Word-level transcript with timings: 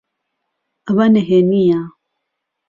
ئەوە 0.87 1.05
نهێنییە؟ 1.15 1.81